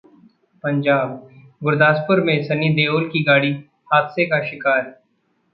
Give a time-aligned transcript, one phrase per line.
[0.63, 1.11] पंजाब:
[1.61, 3.51] गुरदासपुर में सनी देओल की गाड़ी
[3.91, 4.81] हादसे का शिकार